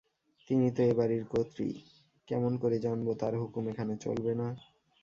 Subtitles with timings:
[0.49, 1.67] তিনি তো এ বাড়ির কর্ত্রী,
[2.27, 4.47] কেমন করে জানব তাঁর হুকুম এখানে চলবে না?